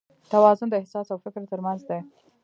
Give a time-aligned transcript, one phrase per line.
[0.31, 1.99] توازن د احساس او فکر تر منځ دی.